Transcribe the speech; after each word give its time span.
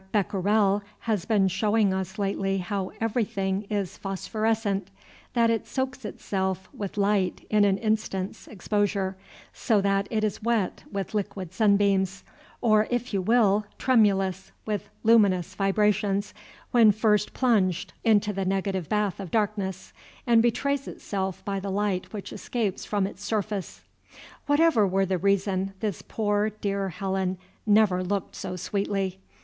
Becquerel 0.11 0.81
has 1.01 1.25
been 1.25 1.47
showing 1.47 1.93
us 1.93 2.17
lately 2.17 2.57
how 2.57 2.89
everything 2.99 3.67
is 3.69 3.97
phosphorescent; 3.97 4.87
that 5.33 5.51
it 5.51 5.67
soaks 5.67 6.05
itself 6.05 6.67
with 6.73 6.97
light 6.97 7.45
in 7.51 7.63
an 7.65 7.77
instant's 7.77 8.47
exposure, 8.47 9.15
so 9.53 9.79
that 9.79 10.07
it 10.09 10.23
is 10.23 10.41
wet 10.41 10.83
with 10.91 11.13
liquid 11.13 11.53
sunbeams, 11.53 12.23
or, 12.61 12.87
if 12.89 13.13
you 13.13 13.21
will, 13.21 13.63
tremulous 13.77 14.51
with 14.65 14.89
luminous 15.03 15.53
vibrations, 15.53 16.33
when 16.71 16.91
first 16.91 17.31
plunged 17.35 17.93
into 18.03 18.33
the 18.33 18.43
negative 18.43 18.89
bath 18.89 19.19
of 19.19 19.29
darkness, 19.29 19.93
and 20.25 20.41
betrays 20.41 20.87
itself 20.87 21.45
by 21.45 21.59
the 21.59 21.69
light 21.69 22.11
which 22.11 22.33
escapes 22.33 22.85
from 22.85 23.05
its 23.05 23.23
surface. 23.23 23.81
Whatever 24.47 24.87
were 24.87 25.05
the 25.05 25.19
reason, 25.19 25.73
this 25.79 26.01
poor, 26.01 26.49
dear 26.49 26.89
Helen 26.89 27.37
never 27.67 28.03
looked 28.03 28.33
so 28.35 28.55
sweetly. 28.55 29.19